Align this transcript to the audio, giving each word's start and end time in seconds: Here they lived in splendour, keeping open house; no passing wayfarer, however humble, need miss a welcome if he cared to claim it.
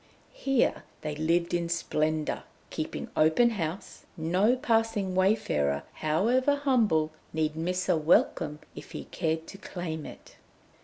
Here 0.33 0.83
they 1.01 1.13
lived 1.13 1.53
in 1.53 1.69
splendour, 1.69 2.41
keeping 2.71 3.11
open 3.15 3.51
house; 3.51 4.07
no 4.17 4.55
passing 4.55 5.13
wayfarer, 5.13 5.83
however 5.93 6.55
humble, 6.55 7.11
need 7.33 7.55
miss 7.55 7.87
a 7.87 7.95
welcome 7.95 8.57
if 8.75 8.93
he 8.93 9.03
cared 9.03 9.45
to 9.45 9.59
claim 9.59 10.07
it. 10.07 10.37